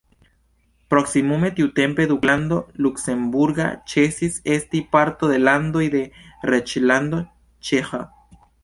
[0.93, 2.57] Proksimume tiutempe Duklando
[2.87, 6.05] luksemburga ĉesis esti parto de landoj de
[6.55, 7.23] Reĝlando
[7.71, 8.05] ĉeĥa.